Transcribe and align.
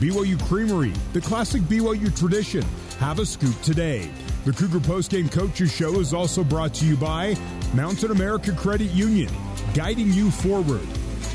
BYU 0.00 0.42
Creamery, 0.46 0.92
the 1.12 1.20
classic 1.20 1.62
BYU 1.62 2.16
tradition. 2.18 2.62
Have 2.98 3.18
a 3.18 3.26
scoop 3.26 3.60
today. 3.62 4.10
The 4.44 4.52
Cougar 4.52 4.80
Postgame 4.80 5.30
Coaches 5.30 5.74
Show 5.74 6.00
is 6.00 6.14
also 6.14 6.42
brought 6.42 6.74
to 6.74 6.86
you 6.86 6.96
by 6.96 7.36
Mountain 7.74 8.10
America 8.10 8.52
Credit 8.52 8.90
Union, 8.92 9.30
guiding 9.74 10.12
you 10.12 10.30
forward. 10.30 10.86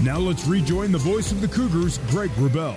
Now 0.01 0.17
let's 0.17 0.45
rejoin 0.45 0.91
the 0.91 0.97
voice 0.97 1.31
of 1.31 1.41
the 1.41 1.47
Cougars, 1.47 1.99
Greg 2.09 2.29
Wrubell. 2.31 2.75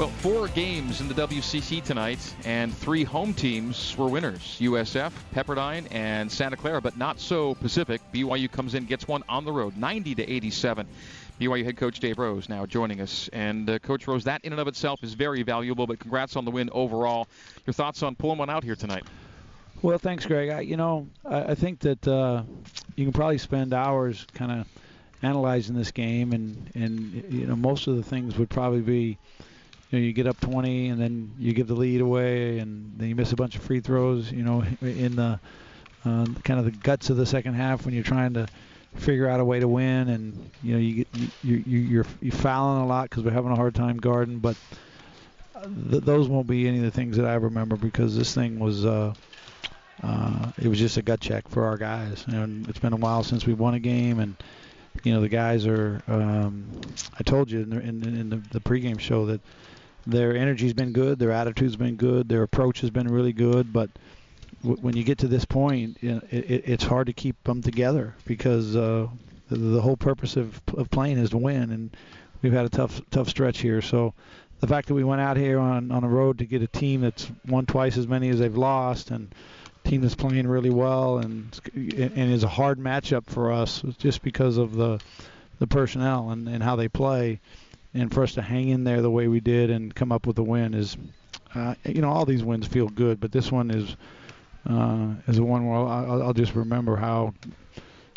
Well, 0.00 0.08
four 0.08 0.48
games 0.48 1.02
in 1.02 1.08
the 1.08 1.14
WCC 1.14 1.84
tonight, 1.84 2.34
and 2.46 2.74
three 2.74 3.04
home 3.04 3.34
teams 3.34 3.94
were 3.98 4.08
winners 4.08 4.56
USF, 4.58 5.12
Pepperdine, 5.34 5.86
and 5.90 6.32
Santa 6.32 6.56
Clara, 6.56 6.80
but 6.80 6.96
not 6.96 7.20
so 7.20 7.54
Pacific. 7.56 8.00
BYU 8.10 8.50
comes 8.50 8.74
in, 8.74 8.86
gets 8.86 9.06
one 9.06 9.22
on 9.28 9.44
the 9.44 9.52
road, 9.52 9.76
90 9.76 10.14
to 10.14 10.32
87. 10.32 10.86
BYU 11.40 11.64
head 11.64 11.78
coach 11.78 12.00
Dave 12.00 12.18
Rose 12.18 12.50
now 12.50 12.66
joining 12.66 13.00
us. 13.00 13.30
And 13.32 13.68
uh, 13.70 13.78
Coach 13.78 14.06
Rose, 14.06 14.24
that 14.24 14.44
in 14.44 14.52
and 14.52 14.60
of 14.60 14.68
itself 14.68 15.02
is 15.02 15.14
very 15.14 15.42
valuable, 15.42 15.86
but 15.86 15.98
congrats 15.98 16.36
on 16.36 16.44
the 16.44 16.50
win 16.50 16.68
overall. 16.70 17.28
Your 17.66 17.72
thoughts 17.72 18.02
on 18.02 18.14
pulling 18.14 18.36
one 18.36 18.50
out 18.50 18.62
here 18.62 18.76
tonight? 18.76 19.04
Well, 19.80 19.96
thanks, 19.96 20.26
Greg. 20.26 20.50
I, 20.50 20.60
you 20.60 20.76
know, 20.76 21.08
I, 21.24 21.44
I 21.44 21.54
think 21.54 21.80
that 21.80 22.06
uh, 22.06 22.42
you 22.94 23.06
can 23.06 23.12
probably 23.14 23.38
spend 23.38 23.72
hours 23.72 24.26
kind 24.34 24.52
of 24.52 24.66
analyzing 25.22 25.74
this 25.74 25.90
game, 25.90 26.32
and 26.32 26.70
and 26.74 27.24
you 27.30 27.46
know 27.46 27.56
most 27.56 27.86
of 27.86 27.96
the 27.96 28.02
things 28.02 28.36
would 28.36 28.50
probably 28.50 28.82
be 28.82 29.18
you 29.90 29.98
know, 29.98 30.04
you 30.04 30.12
get 30.12 30.26
up 30.26 30.38
20 30.40 30.88
and 30.90 31.00
then 31.00 31.32
you 31.38 31.54
give 31.54 31.66
the 31.66 31.74
lead 31.74 32.02
away 32.02 32.58
and 32.58 32.92
then 32.98 33.08
you 33.08 33.14
miss 33.14 33.32
a 33.32 33.36
bunch 33.36 33.56
of 33.56 33.62
free 33.62 33.80
throws, 33.80 34.30
you 34.30 34.42
know, 34.42 34.62
in 34.82 35.16
the 35.16 35.40
uh, 36.04 36.26
kind 36.44 36.60
of 36.60 36.64
the 36.66 36.70
guts 36.70 37.10
of 37.10 37.16
the 37.16 37.26
second 37.26 37.54
half 37.54 37.84
when 37.84 37.94
you're 37.94 38.04
trying 38.04 38.34
to 38.34 38.46
figure 38.96 39.28
out 39.28 39.40
a 39.40 39.44
way 39.44 39.60
to 39.60 39.68
win 39.68 40.08
and 40.08 40.50
you 40.62 40.74
know 40.74 40.78
you 40.80 40.94
get 41.04 41.08
you, 41.42 41.56
you 41.56 41.78
you're 41.78 42.06
you're 42.20 42.32
fouling 42.32 42.82
a 42.82 42.86
lot 42.86 43.08
because 43.08 43.22
we're 43.22 43.30
having 43.30 43.52
a 43.52 43.56
hard 43.56 43.74
time 43.74 43.96
guarding, 43.96 44.38
but 44.38 44.56
uh, 45.54 45.66
th- 45.90 46.02
those 46.02 46.28
won't 46.28 46.46
be 46.46 46.66
any 46.66 46.78
of 46.78 46.84
the 46.84 46.90
things 46.90 47.16
that 47.16 47.26
I 47.26 47.34
remember 47.34 47.76
because 47.76 48.16
this 48.16 48.34
thing 48.34 48.58
was 48.58 48.84
uh, 48.84 49.14
uh, 50.02 50.52
it 50.58 50.68
was 50.68 50.78
just 50.78 50.96
a 50.96 51.02
gut 51.02 51.20
check 51.20 51.48
for 51.48 51.64
our 51.64 51.76
guys 51.76 52.24
and 52.26 52.68
it's 52.68 52.78
been 52.78 52.92
a 52.92 52.96
while 52.96 53.22
since 53.22 53.46
we 53.46 53.54
won 53.54 53.74
a 53.74 53.80
game 53.80 54.18
and 54.18 54.34
you 55.04 55.12
know 55.12 55.20
the 55.20 55.28
guys 55.28 55.66
are 55.66 56.02
um, 56.08 56.80
I 57.18 57.22
told 57.22 57.50
you 57.50 57.60
in 57.60 57.70
the, 57.70 57.80
in, 57.80 58.04
in 58.04 58.30
the, 58.30 58.42
the 58.50 58.60
pregame 58.60 58.98
show 58.98 59.26
that 59.26 59.40
their 60.06 60.34
energy's 60.34 60.72
been 60.72 60.92
good, 60.92 61.18
their 61.18 61.30
attitude's 61.30 61.76
been 61.76 61.96
good, 61.96 62.28
their 62.28 62.42
approach 62.42 62.80
has 62.80 62.90
been 62.90 63.08
really 63.08 63.32
good, 63.32 63.72
but 63.72 63.90
when 64.62 64.96
you 64.96 65.04
get 65.04 65.18
to 65.18 65.28
this 65.28 65.44
point, 65.44 65.98
you 66.00 66.12
know, 66.12 66.20
it, 66.30 66.50
it, 66.50 66.62
it's 66.66 66.84
hard 66.84 67.06
to 67.06 67.12
keep 67.12 67.42
them 67.44 67.62
together 67.62 68.14
because 68.24 68.76
uh, 68.76 69.08
the, 69.48 69.56
the 69.56 69.80
whole 69.80 69.96
purpose 69.96 70.36
of, 70.36 70.60
of 70.76 70.90
playing 70.90 71.18
is 71.18 71.30
to 71.30 71.38
win, 71.38 71.70
and 71.70 71.96
we've 72.42 72.52
had 72.52 72.66
a 72.66 72.68
tough 72.68 73.00
tough 73.10 73.28
stretch 73.28 73.58
here. 73.58 73.82
So 73.82 74.14
the 74.60 74.66
fact 74.66 74.88
that 74.88 74.94
we 74.94 75.04
went 75.04 75.20
out 75.20 75.36
here 75.36 75.58
on 75.58 75.90
on 75.90 76.04
a 76.04 76.08
road 76.08 76.38
to 76.38 76.44
get 76.44 76.62
a 76.62 76.66
team 76.66 77.00
that's 77.02 77.30
won 77.46 77.66
twice 77.66 77.96
as 77.96 78.06
many 78.06 78.28
as 78.28 78.38
they've 78.38 78.56
lost, 78.56 79.10
and 79.10 79.34
a 79.84 79.88
team 79.88 80.00
that's 80.00 80.14
playing 80.14 80.46
really 80.46 80.70
well, 80.70 81.18
and 81.18 81.58
and 81.74 82.32
is 82.32 82.44
a 82.44 82.48
hard 82.48 82.78
matchup 82.78 83.26
for 83.26 83.52
us 83.52 83.82
just 83.98 84.22
because 84.22 84.56
of 84.58 84.74
the 84.74 85.00
the 85.58 85.66
personnel 85.66 86.30
and, 86.30 86.48
and 86.48 86.62
how 86.62 86.74
they 86.74 86.88
play 86.88 87.38
and 87.94 88.12
for 88.12 88.22
us 88.22 88.34
to 88.34 88.42
hang 88.42 88.68
in 88.68 88.84
there 88.84 89.02
the 89.02 89.10
way 89.10 89.28
we 89.28 89.40
did 89.40 89.70
and 89.70 89.94
come 89.94 90.12
up 90.12 90.26
with 90.26 90.38
a 90.38 90.42
win 90.42 90.74
is, 90.74 90.96
uh, 91.54 91.74
you 91.84 92.00
know, 92.00 92.10
all 92.10 92.24
these 92.24 92.44
wins 92.44 92.66
feel 92.66 92.88
good, 92.88 93.20
but 93.20 93.32
this 93.32 93.50
one 93.50 93.70
is 93.70 93.96
uh, 94.68 95.14
is 95.26 95.36
the 95.36 95.44
one 95.44 95.66
where 95.66 95.78
I'll, 95.78 96.22
I'll 96.22 96.32
just 96.32 96.54
remember 96.54 96.96
how, 96.96 97.34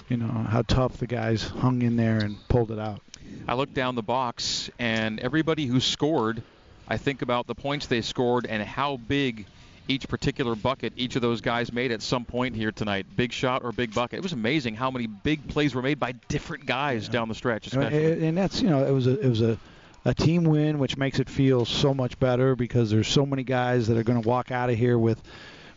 you 0.09 0.17
know, 0.17 0.27
how 0.27 0.61
tough 0.63 0.97
the 0.97 1.07
guys 1.07 1.43
hung 1.43 1.81
in 1.81 1.95
there 1.95 2.19
and 2.19 2.37
pulled 2.47 2.71
it 2.71 2.79
out. 2.79 3.01
I 3.47 3.55
look 3.55 3.73
down 3.73 3.95
the 3.95 4.03
box, 4.03 4.69
and 4.79 5.19
everybody 5.19 5.65
who 5.65 5.79
scored, 5.79 6.43
I 6.87 6.97
think 6.97 7.21
about 7.21 7.47
the 7.47 7.55
points 7.55 7.87
they 7.87 8.01
scored 8.01 8.45
and 8.45 8.61
how 8.61 8.97
big 8.97 9.45
each 9.87 10.07
particular 10.07 10.55
bucket 10.55 10.93
each 10.95 11.17
of 11.17 11.21
those 11.21 11.41
guys 11.41 11.73
made 11.73 11.91
at 11.91 12.01
some 12.01 12.25
point 12.25 12.55
here 12.55 12.71
tonight. 12.71 13.05
Big 13.15 13.33
shot 13.33 13.63
or 13.63 13.71
big 13.71 13.93
bucket. 13.93 14.19
It 14.19 14.23
was 14.23 14.33
amazing 14.33 14.75
how 14.75 14.91
many 14.91 15.07
big 15.07 15.47
plays 15.49 15.75
were 15.75 15.81
made 15.81 15.99
by 15.99 16.13
different 16.29 16.65
guys 16.65 17.07
yeah. 17.07 17.13
down 17.13 17.27
the 17.27 17.35
stretch. 17.35 17.67
Especially. 17.67 18.25
And 18.25 18.37
that's 18.37 18.61
you 18.61 18.69
know 18.69 18.85
it 18.85 18.91
was 18.91 19.07
a 19.07 19.19
it 19.19 19.27
was 19.27 19.41
a 19.41 19.57
a 20.05 20.13
team 20.13 20.43
win, 20.43 20.79
which 20.79 20.97
makes 20.97 21.19
it 21.19 21.29
feel 21.29 21.65
so 21.65 21.93
much 21.93 22.19
better 22.19 22.55
because 22.55 22.91
there's 22.91 23.07
so 23.07 23.25
many 23.25 23.43
guys 23.43 23.87
that 23.87 23.97
are 23.97 24.03
going 24.03 24.21
to 24.21 24.27
walk 24.27 24.51
out 24.51 24.69
of 24.69 24.77
here 24.77 24.97
with 24.97 25.21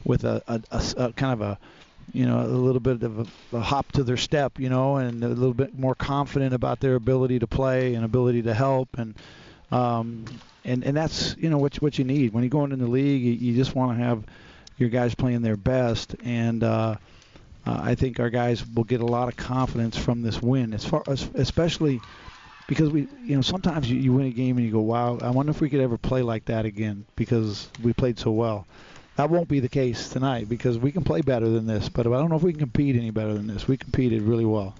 with 0.06 0.24
a, 0.24 0.42
a, 0.46 0.62
a, 0.70 0.82
a 0.96 1.12
kind 1.12 1.32
of 1.32 1.40
a 1.40 1.58
you 2.12 2.24
know 2.24 2.40
a 2.40 2.46
little 2.46 2.80
bit 2.80 3.02
of 3.02 3.18
a, 3.18 3.56
a, 3.56 3.60
hop 3.60 3.90
to 3.92 4.04
their 4.04 4.16
step, 4.16 4.58
you 4.58 4.68
know, 4.68 4.96
and 4.96 5.22
a 5.22 5.28
little 5.28 5.54
bit 5.54 5.78
more 5.78 5.94
confident 5.94 6.54
about 6.54 6.80
their 6.80 6.94
ability 6.94 7.40
to 7.40 7.46
play 7.46 7.94
and 7.94 8.04
ability 8.04 8.42
to 8.42 8.54
help 8.54 8.96
and 8.98 9.14
um, 9.72 10.24
and 10.64 10.84
and 10.84 10.96
that's 10.96 11.36
you 11.38 11.50
know 11.50 11.58
what 11.58 11.74
what 11.82 11.98
you 11.98 12.04
need 12.04 12.32
when 12.32 12.44
you 12.44 12.50
go 12.50 12.64
into 12.64 12.76
the 12.76 12.86
league. 12.86 13.22
You, 13.22 13.32
you 13.32 13.56
just 13.56 13.74
want 13.74 13.98
to 13.98 14.04
have 14.04 14.22
your 14.78 14.88
guys 14.88 15.14
playing 15.14 15.42
their 15.42 15.56
best, 15.56 16.14
and 16.24 16.62
uh, 16.62 16.96
uh, 17.66 17.80
I 17.82 17.94
think 17.94 18.20
our 18.20 18.30
guys 18.30 18.64
will 18.66 18.84
get 18.84 19.00
a 19.00 19.06
lot 19.06 19.28
of 19.28 19.36
confidence 19.36 19.96
from 19.96 20.22
this 20.22 20.40
win. 20.40 20.72
As 20.72 20.84
far 20.84 21.02
as 21.08 21.28
especially 21.34 22.00
because 22.68 22.90
we 22.90 23.08
you 23.24 23.34
know 23.34 23.42
sometimes 23.42 23.90
you, 23.90 23.98
you 23.98 24.12
win 24.12 24.26
a 24.26 24.30
game 24.30 24.56
and 24.56 24.66
you 24.66 24.72
go 24.72 24.80
wow 24.80 25.18
I 25.20 25.30
wonder 25.30 25.50
if 25.50 25.60
we 25.60 25.70
could 25.70 25.80
ever 25.80 25.96
play 25.96 26.22
like 26.22 26.46
that 26.46 26.64
again 26.64 27.06
because 27.16 27.68
we 27.82 27.92
played 27.92 28.18
so 28.18 28.30
well. 28.30 28.66
That 29.16 29.30
won't 29.30 29.48
be 29.48 29.60
the 29.60 29.68
case 29.68 30.10
tonight 30.10 30.48
because 30.48 30.78
we 30.78 30.92
can 30.92 31.02
play 31.02 31.22
better 31.22 31.48
than 31.48 31.66
this, 31.66 31.88
but 31.88 32.06
I 32.06 32.10
don't 32.10 32.28
know 32.28 32.36
if 32.36 32.42
we 32.42 32.52
can 32.52 32.60
compete 32.60 32.96
any 32.96 33.10
better 33.10 33.32
than 33.32 33.46
this. 33.46 33.66
We 33.66 33.76
competed 33.76 34.22
really 34.22 34.44
well. 34.44 34.74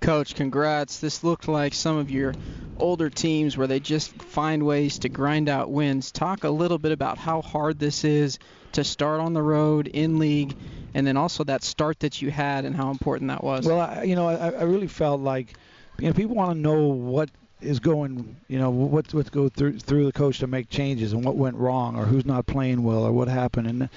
Coach, 0.00 0.34
congrats. 0.34 0.98
This 0.98 1.24
looked 1.24 1.48
like 1.48 1.72
some 1.72 1.96
of 1.96 2.10
your 2.10 2.34
older 2.78 3.08
teams 3.08 3.56
where 3.56 3.66
they 3.66 3.80
just 3.80 4.12
find 4.22 4.64
ways 4.64 4.98
to 5.00 5.08
grind 5.08 5.48
out 5.48 5.70
wins. 5.70 6.12
Talk 6.12 6.44
a 6.44 6.50
little 6.50 6.78
bit 6.78 6.92
about 6.92 7.18
how 7.18 7.40
hard 7.40 7.78
this 7.78 8.04
is 8.04 8.38
to 8.72 8.84
start 8.84 9.20
on 9.20 9.32
the 9.32 9.42
road 9.42 9.86
in 9.86 10.18
league, 10.18 10.54
and 10.94 11.06
then 11.06 11.16
also 11.16 11.44
that 11.44 11.62
start 11.62 12.00
that 12.00 12.20
you 12.20 12.30
had 12.30 12.64
and 12.64 12.76
how 12.76 12.90
important 12.90 13.28
that 13.28 13.42
was. 13.42 13.66
Well, 13.66 13.80
I, 13.80 14.02
you 14.02 14.16
know, 14.16 14.28
I, 14.28 14.50
I 14.50 14.62
really 14.64 14.88
felt 14.88 15.20
like, 15.20 15.54
you 15.98 16.08
know, 16.08 16.12
people 16.12 16.36
want 16.36 16.52
to 16.52 16.58
know 16.58 16.88
what 16.88 17.30
is 17.60 17.80
going, 17.80 18.36
you 18.48 18.58
know, 18.58 18.70
what's 18.70 19.14
what's 19.14 19.30
go 19.30 19.48
through 19.48 19.78
through 19.78 20.04
the 20.04 20.12
coach 20.12 20.38
to 20.40 20.46
make 20.46 20.68
changes 20.68 21.12
and 21.12 21.24
what 21.24 21.36
went 21.36 21.56
wrong 21.56 21.96
or 21.96 22.04
who's 22.04 22.26
not 22.26 22.46
playing 22.46 22.82
well 22.82 23.04
or 23.04 23.12
what 23.12 23.28
happened, 23.28 23.66
and 23.66 23.88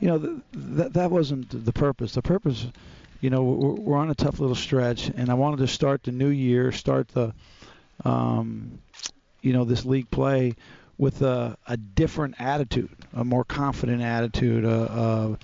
you 0.00 0.08
know, 0.08 0.18
th- 0.18 0.40
that 0.52 0.92
that 0.94 1.10
wasn't 1.10 1.64
the 1.64 1.72
purpose. 1.72 2.12
The 2.12 2.22
purpose 2.22 2.66
you 3.24 3.30
know, 3.30 3.42
we're, 3.42 3.96
on 3.96 4.10
a 4.10 4.14
tough 4.14 4.38
little 4.38 4.54
stretch, 4.54 5.08
and 5.08 5.30
I 5.30 5.34
wanted 5.34 5.60
to 5.60 5.66
start 5.66 6.02
the 6.02 6.12
new 6.12 6.28
year, 6.28 6.72
start 6.72 7.08
the, 7.08 7.32
um, 8.04 8.80
you 9.40 9.54
know, 9.54 9.64
this 9.64 9.86
league 9.86 10.10
play 10.10 10.56
with 10.98 11.22
a, 11.22 11.56
a 11.66 11.78
different 11.78 12.34
attitude, 12.38 12.90
a 13.14 13.24
more 13.24 13.42
confident 13.42 14.02
attitude, 14.02 14.66
uh, 14.66 14.68
uh, 14.68 15.36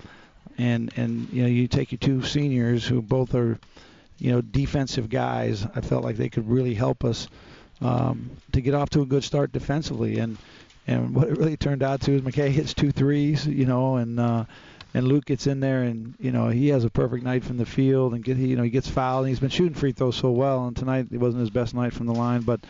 and 0.59 0.93
and 0.95 1.27
you 1.33 1.41
know, 1.41 1.47
you 1.47 1.67
take 1.67 1.91
your 1.91 1.97
two 1.97 2.21
seniors 2.21 2.85
who 2.85 3.01
both 3.01 3.33
are, 3.33 3.57
you 4.19 4.31
know, 4.31 4.41
defensive 4.41 5.09
guys. 5.09 5.65
I 5.75 5.81
felt 5.81 6.03
like 6.03 6.17
they 6.17 6.29
could 6.29 6.47
really 6.47 6.75
help 6.75 7.03
us 7.03 7.27
um, 7.81 8.29
to 8.51 8.61
get 8.61 8.73
off 8.73 8.89
to 8.91 9.01
a 9.01 9.05
good 9.05 9.23
start 9.23 9.51
defensively, 9.51 10.19
and 10.19 10.37
and 10.87 11.13
what 11.13 11.27
it 11.27 11.37
really 11.37 11.57
turned 11.57 11.83
out 11.83 12.01
to 12.01 12.13
is 12.13 12.21
McKay 12.21 12.49
hits 12.49 12.73
two 12.73 12.91
threes, 12.91 13.45
you 13.45 13.65
know, 13.65 13.97
and 13.97 14.19
uh, 14.19 14.45
and 14.93 15.07
Luke 15.07 15.25
gets 15.25 15.47
in 15.47 15.59
there 15.59 15.83
and 15.83 16.15
you 16.19 16.31
know 16.31 16.49
he 16.49 16.69
has 16.69 16.83
a 16.83 16.89
perfect 16.89 17.23
night 17.23 17.43
from 17.43 17.57
the 17.57 17.65
field 17.65 18.13
and 18.13 18.23
get 18.23 18.37
he 18.37 18.47
you 18.47 18.55
know 18.55 18.63
he 18.63 18.69
gets 18.69 18.89
fouled. 18.89 19.23
And 19.23 19.29
he's 19.29 19.39
been 19.39 19.49
shooting 19.49 19.73
free 19.73 19.91
throws 19.91 20.17
so 20.17 20.31
well 20.31 20.67
and 20.67 20.75
tonight 20.75 21.07
it 21.11 21.17
wasn't 21.17 21.41
his 21.41 21.49
best 21.49 21.73
night 21.73 21.93
from 21.93 22.07
the 22.07 22.13
line. 22.13 22.41
But 22.41 22.61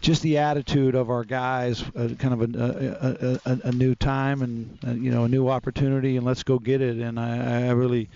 just 0.00 0.22
the 0.22 0.38
attitude 0.38 0.94
of 0.94 1.10
our 1.10 1.24
guys 1.24 1.82
uh, 1.96 2.10
kind 2.18 2.34
of 2.34 2.42
a, 2.42 3.40
a, 3.44 3.50
a, 3.50 3.58
a 3.64 3.72
new 3.72 3.94
time 3.96 4.42
and 4.42 4.78
uh, 4.86 4.92
you 4.92 5.10
know 5.10 5.24
a 5.24 5.28
new 5.28 5.48
opportunity 5.48 6.16
and 6.16 6.24
let's 6.24 6.42
go 6.42 6.58
get 6.58 6.80
it. 6.80 6.98
And 6.98 7.18
I, 7.18 7.66
I 7.66 7.70
really 7.70 8.08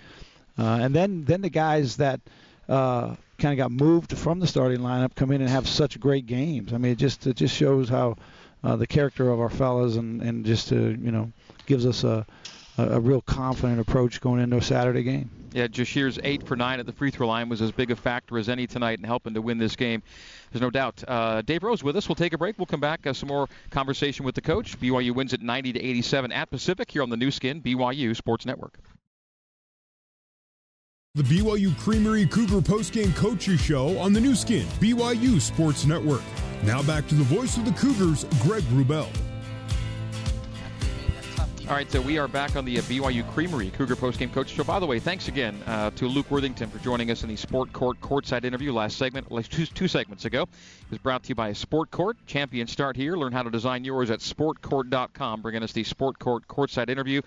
uh, 0.57 0.79
and 0.81 0.95
then 0.95 1.25
then 1.25 1.41
the 1.41 1.49
guys 1.49 1.97
that 1.97 2.21
uh, 2.69 3.15
kind 3.43 3.59
of 3.59 3.63
got 3.63 3.71
moved 3.71 4.17
from 4.17 4.39
the 4.39 4.47
starting 4.47 4.79
lineup 4.79 5.13
come 5.15 5.31
in 5.31 5.41
and 5.41 5.49
have 5.49 5.67
such 5.67 5.99
great 5.99 6.25
games 6.25 6.73
I 6.73 6.77
mean 6.77 6.93
it 6.93 6.97
just 6.97 7.27
it 7.27 7.35
just 7.35 7.55
shows 7.55 7.89
how 7.89 8.15
uh, 8.63 8.75
the 8.77 8.87
character 8.87 9.29
of 9.29 9.39
our 9.39 9.49
fellas 9.49 9.97
and 9.97 10.21
and 10.21 10.45
just 10.45 10.71
uh, 10.71 10.75
you 10.75 11.11
know 11.11 11.31
gives 11.65 11.85
us 11.85 12.03
a 12.03 12.25
a, 12.77 12.99
real 12.99 13.21
confident 13.21 13.79
approach 13.79 14.21
going 14.21 14.41
into 14.41 14.57
a 14.57 14.61
Saturday 14.61 15.03
game. 15.03 15.29
Yeah, 15.53 15.67
Jahshire's 15.67 16.19
eight 16.23 16.47
for 16.47 16.55
nine 16.55 16.79
at 16.79 16.87
the 16.87 16.91
free 16.91 17.11
throw 17.11 17.27
line 17.27 17.47
was 17.47 17.61
as 17.61 17.71
big 17.71 17.91
a 17.91 17.95
factor 17.95 18.37
as 18.39 18.49
any 18.49 18.65
tonight 18.65 18.97
in 18.97 19.03
helping 19.03 19.35
to 19.35 19.41
win 19.41 19.59
this 19.59 19.75
game. 19.75 20.01
There's 20.51 20.61
no 20.61 20.71
doubt. 20.71 21.03
Uh, 21.07 21.43
Dave 21.43 21.61
Rose 21.61 21.83
with 21.83 21.95
us. 21.95 22.09
We'll 22.09 22.15
take 22.15 22.33
a 22.33 22.37
break. 22.37 22.57
We'll 22.57 22.65
come 22.65 22.79
back. 22.79 23.05
Uh, 23.05 23.13
some 23.13 23.29
more 23.29 23.47
conversation 23.69 24.25
with 24.25 24.33
the 24.33 24.41
coach. 24.41 24.79
BYU 24.79 25.13
wins 25.13 25.33
at 25.33 25.41
90 25.41 25.73
to 25.73 25.79
87 25.79 26.31
at 26.31 26.49
Pacific 26.49 26.89
here 26.89 27.03
on 27.03 27.11
the 27.11 27.17
Nu 27.17 27.29
Skin 27.29 27.61
BYU 27.61 28.15
Sports 28.15 28.45
Network. 28.45 28.79
The 31.15 31.21
BYU 31.21 31.77
Creamery 31.77 32.25
Cougar 32.25 32.61
postgame 32.61 33.15
coaches 33.15 33.61
show 33.61 33.99
on 33.99 34.13
the 34.13 34.19
Nu 34.19 34.33
Skin 34.33 34.65
BYU 34.79 35.39
Sports 35.39 35.85
Network. 35.85 36.23
Now 36.63 36.81
back 36.81 37.07
to 37.09 37.13
the 37.13 37.23
voice 37.23 37.55
of 37.55 37.65
the 37.65 37.71
Cougars, 37.73 38.25
Greg 38.41 38.63
Wrubell. 38.71 39.07
All 41.69 41.75
right, 41.75 41.89
so 41.89 42.01
we 42.01 42.17
are 42.17 42.27
back 42.27 42.57
on 42.57 42.65
the 42.65 42.77
uh, 42.77 42.81
BYU 42.81 43.25
Creamery 43.33 43.69
Cougar 43.69 43.95
Postgame 43.95 44.33
Coach 44.33 44.49
Show. 44.49 44.65
By 44.65 44.79
the 44.79 44.85
way, 44.85 44.99
thanks 44.99 45.29
again 45.29 45.57
uh, 45.65 45.91
to 45.91 46.07
Luke 46.07 46.29
Worthington 46.29 46.69
for 46.69 46.77
joining 46.79 47.09
us 47.09 47.23
in 47.23 47.29
the 47.29 47.37
Sport 47.37 47.71
Court 47.71 48.01
courtside 48.01 48.43
interview 48.43 48.73
last 48.73 48.97
segment, 48.97 49.27
two, 49.49 49.65
two 49.67 49.87
segments 49.87 50.25
ago. 50.25 50.41
It 50.41 50.89
was 50.89 50.99
brought 50.99 51.23
to 51.23 51.29
you 51.29 51.35
by 51.35 51.53
Sport 51.53 51.89
Court. 51.89 52.17
Champion 52.27 52.67
start 52.67 52.97
here. 52.97 53.15
Learn 53.15 53.31
how 53.31 53.43
to 53.43 53.49
design 53.49 53.85
yours 53.85 54.11
at 54.11 54.19
sportcourt.com. 54.19 55.41
Bringing 55.41 55.63
us 55.63 55.71
the 55.71 55.85
Sport 55.85 56.19
Court 56.19 56.45
courtside 56.49 56.89
interview. 56.89 57.21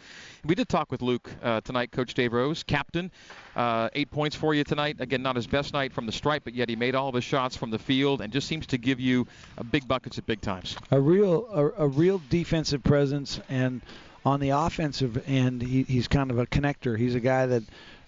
We 0.45 0.55
did 0.55 0.69
talk 0.69 0.93
with 0.93 1.01
Luke 1.01 1.31
uh, 1.43 1.63
tonight, 1.63 1.91
Coach 1.91 2.13
Dave 2.13 2.35
Rose, 2.35 2.63
captain. 2.63 3.11
Uh, 3.57 3.89
eight 3.95 4.11
points 4.11 4.37
for 4.37 4.53
you 4.53 4.65
tonight. 4.65 4.97
Again, 5.01 5.23
not 5.23 5.37
his 5.37 5.47
best 5.47 5.73
night 5.73 5.95
from 5.95 6.05
the 6.05 6.13
stripe, 6.13 6.45
but 6.45 6.53
yet 6.53 6.69
he 6.69 6.77
made 6.77 6.95
all 6.95 7.09
of 7.09 7.15
his 7.15 7.25
shots 7.25 7.57
from 7.57 7.71
the 7.71 7.79
field 7.79 8.21
and 8.21 8.31
just 8.31 8.47
seems 8.47 8.67
to 8.67 8.77
give 8.77 9.01
you 9.01 9.27
big 9.71 9.89
buckets 9.89 10.19
at 10.19 10.27
big 10.27 10.43
times. 10.43 10.77
A 10.91 11.01
real, 11.01 11.49
a, 11.51 11.85
a 11.85 11.89
real 11.89 12.21
defensive 12.29 12.85
presence 12.85 13.41
and 13.49 13.81
on 14.27 14.41
the 14.41 14.51
offensive 14.51 15.23
end, 15.29 15.63
he, 15.63 15.85
he's 15.85 16.09
kind 16.09 16.33
of 16.33 16.39
a 16.41 16.47
connector. 16.47 16.99
He's 16.99 17.15
a 17.15 17.21
guy 17.21 17.47
that 17.47 17.63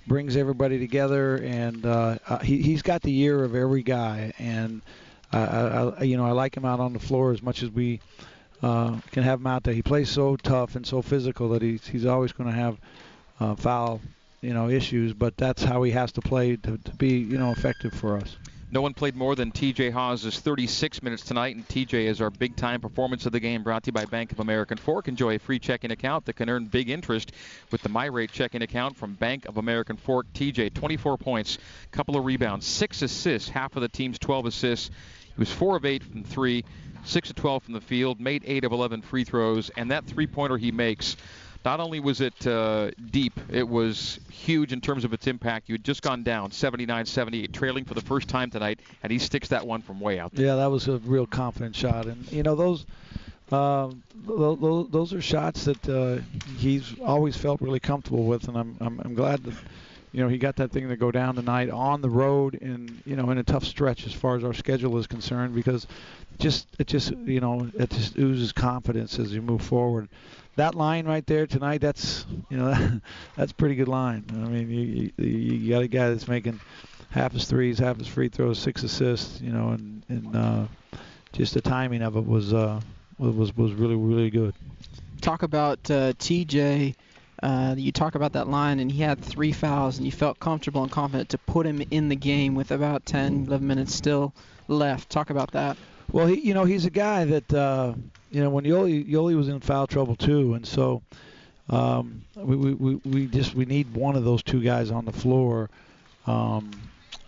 brings 0.09 0.37
everybody 0.37 0.81
together, 0.81 1.37
and 1.37 1.87
uh, 1.87 2.19
uh, 2.29 2.39
he, 2.41 2.61
he's 2.61 2.83
got 2.83 3.03
the 3.03 3.17
ear 3.21 3.45
of 3.45 3.55
every 3.55 3.85
guy. 3.85 4.33
And 4.37 4.83
I, 5.33 5.39
I, 5.39 6.03
you 6.03 6.17
know, 6.17 6.27
I 6.27 6.33
like 6.33 6.57
him 6.57 6.65
out 6.65 6.81
on 6.81 6.93
the 6.93 6.99
floor 6.99 7.31
as 7.31 7.41
much 7.41 7.63
as 7.63 7.71
we 7.71 8.01
uh, 8.65 8.99
can 9.13 9.23
have 9.23 9.39
him 9.39 9.47
out 9.47 9.63
there. 9.63 9.73
He 9.73 9.83
plays 9.83 10.11
so 10.11 10.35
tough 10.35 10.75
and 10.75 10.85
so 10.85 11.03
physical 11.03 11.51
that 11.51 11.63
he's 11.63 11.87
he's 11.87 12.05
always 12.05 12.33
going 12.33 12.51
to 12.51 12.57
have 12.57 12.79
uh, 13.39 13.55
foul, 13.55 14.01
you 14.41 14.53
know, 14.53 14.69
issues. 14.69 15.13
But 15.13 15.37
that's 15.37 15.63
how 15.63 15.85
he 15.85 15.93
has 15.93 16.11
to 16.13 16.21
play 16.21 16.57
to, 16.57 16.79
to 16.79 16.91
be, 16.97 17.11
you 17.11 17.39
know, 17.39 17.53
effective 17.53 17.93
for 17.93 18.17
us. 18.17 18.37
No 18.71 18.83
one 18.83 18.93
played 18.93 19.17
more 19.17 19.35
than 19.35 19.51
TJ 19.51 19.93
Haws' 19.93 20.41
36 20.41 21.03
minutes 21.03 21.23
tonight, 21.23 21.57
and 21.57 21.67
TJ 21.67 22.05
is 22.05 22.21
our 22.21 22.29
big 22.29 22.55
time 22.55 22.83
performance 22.83 23.25
of 23.25 23.33
the 23.33 23.41
game 23.41 23.63
brought 23.63 23.85
to 23.85 23.89
you 23.89 23.93
by 23.93 24.05
Bank 24.05 24.31
of 24.31 24.41
American 24.41 24.77
Fork. 24.77 25.09
Enjoy 25.09 25.37
a 25.37 25.39
free 25.39 25.59
checking 25.59 25.91
account 25.91 26.27
that 26.27 26.37
can 26.37 26.51
earn 26.51 26.67
big 26.67 26.91
interest 26.91 27.33
with 27.71 27.81
the 27.81 27.89
MyRate 27.89 28.31
checking 28.31 28.61
account 28.61 28.99
from 28.99 29.15
Bank 29.15 29.47
of 29.47 29.57
American 29.57 29.97
Fork. 29.97 30.27
TJ, 30.35 30.75
24 30.75 31.17
points, 31.17 31.57
couple 31.93 32.19
of 32.19 32.27
rebounds, 32.27 32.67
six 32.67 33.01
assists, 33.01 33.49
half 33.49 33.75
of 33.75 33.81
the 33.81 33.89
team's 33.89 34.19
12 34.19 34.45
assists. 34.45 34.91
He 35.35 35.41
was 35.41 35.51
4 35.51 35.79
of 35.79 35.87
8 35.87 36.05
from 36.05 36.23
3, 36.25 36.63
6 37.05 37.31
of 37.31 37.37
12 37.37 37.63
from 37.63 37.73
the 37.73 37.81
field, 37.81 38.21
made 38.21 38.43
8 38.47 38.65
of 38.65 38.73
11 38.73 39.01
free 39.01 39.25
throws, 39.25 39.71
and 39.79 39.91
that 39.91 40.05
three 40.05 40.27
pointer 40.27 40.59
he 40.59 40.73
makes 40.73 41.17
not 41.69 41.81
only 41.81 42.01
was 42.01 42.23
it 42.23 42.47
uh, 42.47 42.91
deep, 43.11 43.39
it 43.51 43.69
was 43.69 44.19
huge 44.31 44.73
in 44.73 44.81
terms 44.81 45.05
of 45.05 45.13
its 45.13 45.27
impact. 45.27 45.69
You 45.69 45.75
had 45.75 45.85
just 45.85 46.01
gone 46.01 46.23
down 46.23 46.49
79-78, 46.49 47.53
trailing 47.53 47.85
for 47.85 47.93
the 47.93 48.01
first 48.01 48.27
time 48.27 48.49
tonight, 48.51 48.81
and 49.03 49.13
he 49.13 49.19
sticks 49.19 49.49
that 49.49 49.67
one 49.67 49.83
from 49.83 50.01
way 50.01 50.19
out 50.19 50.33
there. 50.33 50.47
Yeah, 50.47 50.55
that 50.57 50.71
was 50.71 50.89
a 50.89 50.97
real 50.97 51.27
confident 51.27 51.77
shot, 51.77 52.07
and 52.07 52.33
you 52.33 52.43
know 52.43 52.55
those. 52.55 52.87
Uh, 53.53 53.91
those, 54.15 54.89
those 54.91 55.13
are 55.15 55.23
shots 55.23 55.65
that 55.65 55.89
uh, 55.89 56.23
he's 56.59 56.99
always 57.01 57.35
felt 57.37 57.61
really 57.61 57.81
comfortable 57.81 58.25
with, 58.25 58.47
and 58.49 58.57
I'm, 58.57 58.77
I'm 58.81 59.01
I'm 59.05 59.15
glad 59.15 59.43
that 59.45 59.55
you 60.19 60.25
know 60.25 60.29
he 60.29 60.37
got 60.39 60.57
that 60.57 60.73
thing 60.73 60.89
to 60.89 60.97
go 60.97 61.11
down 61.11 61.37
tonight 61.37 61.71
on 61.71 62.03
the 62.03 62.11
road 62.11 62.59
and 62.61 63.01
you 63.07 63.15
know 63.15 63.31
in 63.31 63.39
a 63.39 63.45
tough 63.45 63.65
stretch 63.65 64.05
as 64.05 64.13
far 64.13 64.37
as 64.37 64.43
our 64.43 64.53
schedule 64.53 64.99
is 64.99 65.07
concerned 65.07 65.55
because 65.55 65.87
just 66.39 66.67
it 66.79 66.89
just 66.89 67.13
you 67.25 67.41
know 67.41 67.71
it 67.79 67.89
just 67.91 68.19
oozes 68.19 68.53
confidence 68.53 69.19
as 69.19 69.33
you 69.33 69.41
move 69.41 69.63
forward 69.63 70.09
that 70.59 70.75
line 70.75 71.07
right 71.07 71.27
there 71.27 71.47
tonight, 71.47 71.81
that's 71.81 72.27
you 72.51 72.59
know 72.59 73.01
that's 73.37 73.53
pretty 73.53 73.75
good 73.75 73.89
line. 73.89 74.25
I 74.31 74.49
mean, 74.49 74.69
you, 74.71 75.11
you, 75.17 75.27
you 75.27 75.71
got 75.71 75.83
a 75.83 75.89
guy 75.89 76.11
that's 76.11 76.29
making 76.29 76.61
half 77.11 77.33
his 77.33 77.47
threes, 77.47 77.79
half 77.79 77.97
his 77.97 78.07
free 78.07 78.29
throws, 78.29 78.59
six 78.59 78.83
assists, 78.83 79.41
you 79.41 79.51
know, 79.51 79.71
and 79.71 80.05
and 80.09 80.37
uh, 80.37 80.65
just 81.33 81.55
the 81.55 81.63
timing 81.63 82.03
of 82.03 82.17
it 82.17 82.27
was 82.27 82.53
uh, 82.53 82.81
was 83.19 83.57
was 83.57 83.73
really 83.73 83.97
really 83.97 84.31
good. 84.31 84.55
Talk 85.21 85.43
about 85.43 85.79
uh, 85.91 86.13
TJ. 86.15 86.95
Uh, 87.43 87.75
you 87.77 87.93
talk 87.93 88.15
about 88.15 88.33
that 88.33 88.49
line, 88.49 88.81
and 88.81 88.91
he 88.91 89.03
had 89.03 89.21
three 89.21 89.53
fouls, 89.53 89.97
and 89.97 90.07
you 90.07 90.13
felt 90.13 90.41
comfortable 90.41 90.83
and 90.83 90.91
confident 90.91 91.29
to 91.31 91.39
put 91.39 91.67
him 91.67 91.83
in 91.91 92.09
the 92.09 92.17
game 92.17 92.55
with 92.55 92.71
about 92.71 93.07
10, 93.07 93.47
11 93.47 93.67
minutes 93.67 93.95
still 93.95 94.35
left. 94.67 95.09
Talk 95.09 95.31
about 95.31 95.53
that. 95.53 95.77
Well, 96.11 96.27
he, 96.27 96.41
you 96.41 96.55
know, 96.55 96.65
he's 96.65 96.85
a 96.85 96.91
guy 96.91 97.25
that, 97.27 97.53
uh, 97.55 97.95
you 98.31 98.43
know, 98.43 98.51
when 98.51 98.65
Yoeli, 98.65 99.09
Yoeli 99.09 99.37
was 99.37 99.49
in 99.49 99.61
foul 99.61 99.87
trouble 99.87 100.17
too, 100.17 100.55
and 100.55 100.67
so 100.67 101.03
um, 101.71 102.23
we, 102.37 102.57
we, 102.57 102.95
we 102.97 103.27
just 103.27 103.55
we 103.55 103.67
need 103.67 103.95
one 103.95 104.17
of 104.17 104.25
those 104.25 104.43
two 104.43 104.63
guys 104.63 104.91
on 104.91 105.05
the 105.05 105.13
floor 105.13 105.69
um, 106.27 106.71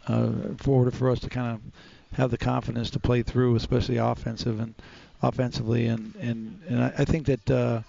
uh, 0.08 0.30
for 0.58 0.78
order 0.78 0.90
for 0.90 1.10
us 1.10 1.20
to 1.20 1.28
kind 1.28 1.54
of 1.54 1.60
have 2.16 2.30
the 2.30 2.38
confidence 2.38 2.90
to 2.90 2.98
play 2.98 3.22
through, 3.22 3.54
especially 3.56 3.98
offensive 3.98 4.58
and 4.60 4.74
offensively, 5.22 5.86
and 5.86 6.14
and 6.16 6.60
and 6.68 6.84
I, 6.84 6.92
I 6.98 7.04
think 7.04 7.26
that 7.26 7.50
uh, 7.50 7.82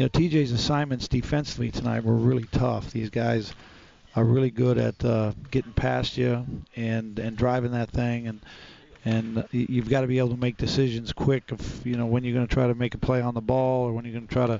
you 0.00 0.06
know 0.06 0.08
TJ's 0.08 0.50
assignments 0.50 1.08
defensively 1.08 1.70
tonight 1.70 2.04
were 2.04 2.14
really 2.14 2.44
tough. 2.44 2.90
These 2.90 3.10
guys 3.10 3.52
are 4.16 4.24
really 4.24 4.50
good 4.50 4.78
at 4.78 5.04
uh, 5.04 5.34
getting 5.50 5.74
past 5.74 6.16
you 6.16 6.46
and 6.74 7.18
and 7.18 7.36
driving 7.36 7.72
that 7.72 7.90
thing. 7.90 8.26
And 8.26 8.40
and 9.04 9.46
you've 9.50 9.90
got 9.90 10.00
to 10.00 10.06
be 10.06 10.16
able 10.16 10.30
to 10.30 10.38
make 10.38 10.56
decisions 10.56 11.12
quick 11.12 11.52
of 11.52 11.86
you 11.86 11.96
know 11.96 12.06
when 12.06 12.24
you're 12.24 12.32
going 12.32 12.48
to 12.48 12.54
try 12.54 12.66
to 12.66 12.74
make 12.74 12.94
a 12.94 12.98
play 12.98 13.20
on 13.20 13.34
the 13.34 13.42
ball 13.42 13.84
or 13.84 13.92
when 13.92 14.06
you're 14.06 14.14
going 14.14 14.26
to 14.26 14.32
try 14.32 14.46
to 14.46 14.58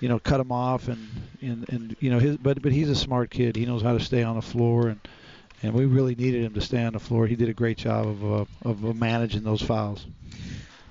you 0.00 0.08
know 0.08 0.18
cut 0.18 0.40
him 0.40 0.50
off. 0.50 0.88
And 0.88 1.08
and 1.40 1.68
and 1.68 1.96
you 2.00 2.10
know 2.10 2.18
his 2.18 2.36
but 2.36 2.60
but 2.60 2.72
he's 2.72 2.90
a 2.90 2.96
smart 2.96 3.30
kid. 3.30 3.54
He 3.54 3.64
knows 3.64 3.82
how 3.82 3.92
to 3.92 4.00
stay 4.00 4.24
on 4.24 4.34
the 4.34 4.42
floor. 4.42 4.88
And 4.88 5.00
and 5.62 5.74
we 5.74 5.84
really 5.84 6.16
needed 6.16 6.42
him 6.42 6.54
to 6.54 6.60
stay 6.60 6.82
on 6.82 6.94
the 6.94 6.98
floor. 6.98 7.28
He 7.28 7.36
did 7.36 7.48
a 7.48 7.54
great 7.54 7.78
job 7.78 8.08
of 8.08 8.32
uh, 8.32 8.44
of 8.68 8.96
managing 8.96 9.44
those 9.44 9.62
fouls 9.62 10.06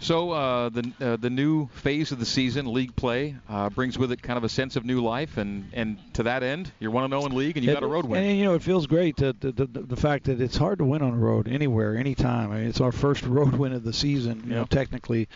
so 0.01 0.31
uh, 0.31 0.69
the 0.69 0.91
uh, 0.99 1.15
the 1.15 1.29
new 1.29 1.67
phase 1.67 2.11
of 2.11 2.19
the 2.19 2.25
season, 2.25 2.73
league 2.73 2.95
play, 2.95 3.35
uh, 3.47 3.69
brings 3.69 3.99
with 3.99 4.11
it 4.11 4.21
kind 4.23 4.35
of 4.35 4.43
a 4.43 4.49
sense 4.49 4.75
of 4.75 4.83
new 4.83 4.99
life, 4.99 5.37
and, 5.37 5.69
and 5.73 5.99
to 6.15 6.23
that 6.23 6.41
end, 6.41 6.71
you're 6.79 6.89
one 6.89 7.07
0 7.07 7.25
in 7.27 7.35
league, 7.35 7.55
and 7.55 7.63
you 7.65 7.71
got 7.71 7.83
a 7.83 7.87
road 7.87 8.05
win. 8.05 8.23
And 8.23 8.37
you 8.37 8.45
know 8.45 8.55
it 8.55 8.63
feels 8.63 8.87
great 8.87 9.17
to, 9.17 9.33
the, 9.33 9.51
the, 9.51 9.65
the 9.65 9.95
fact 9.95 10.25
that 10.25 10.41
it's 10.41 10.57
hard 10.57 10.79
to 10.79 10.85
win 10.85 11.03
on 11.03 11.11
the 11.11 11.23
road 11.23 11.47
anywhere, 11.47 11.95
anytime. 11.95 12.51
I 12.51 12.57
mean, 12.57 12.67
it's 12.67 12.81
our 12.81 12.91
first 12.91 13.23
road 13.23 13.53
win 13.53 13.73
of 13.73 13.83
the 13.83 13.93
season. 13.93 14.43
You 14.47 14.55
know, 14.55 14.65
technically. 14.65 15.29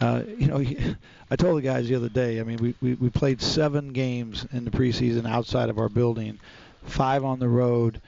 Uh, 0.00 0.24
you 0.36 0.48
know, 0.48 0.58
I 1.30 1.36
told 1.36 1.58
the 1.58 1.62
guys 1.62 1.88
the 1.88 1.94
other 1.94 2.08
day. 2.08 2.40
I 2.40 2.42
mean, 2.42 2.58
we, 2.58 2.74
we 2.80 2.94
we 2.94 3.08
played 3.08 3.40
seven 3.40 3.92
games 3.92 4.44
in 4.52 4.64
the 4.64 4.72
preseason 4.72 5.30
outside 5.30 5.68
of 5.68 5.78
our 5.78 5.88
building, 5.88 6.40
five 6.82 7.24
on 7.24 7.38
the 7.38 7.48
road 7.48 8.00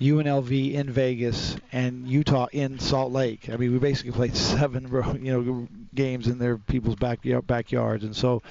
UNLV 0.00 0.74
in 0.74 0.90
Vegas 0.90 1.56
and 1.72 2.06
Utah 2.06 2.46
in 2.52 2.78
Salt 2.78 3.12
Lake. 3.12 3.48
I 3.50 3.56
mean, 3.56 3.72
we 3.72 3.78
basically 3.78 4.12
played 4.12 4.36
seven, 4.36 4.88
you 5.22 5.42
know, 5.42 5.68
games 5.94 6.28
in 6.28 6.38
their 6.38 6.56
people's 6.56 6.96
backyard, 6.96 7.46
backyards, 7.46 8.04
and 8.04 8.14
so 8.14 8.42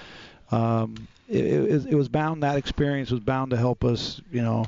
um, 0.51 1.07
it, 1.27 1.45
it, 1.45 1.85
it 1.87 1.95
was 1.95 2.09
bound. 2.09 2.43
That 2.43 2.57
experience 2.57 3.11
was 3.11 3.21
bound 3.21 3.51
to 3.51 3.57
help 3.57 3.83
us, 3.83 4.21
you 4.31 4.41
know, 4.41 4.65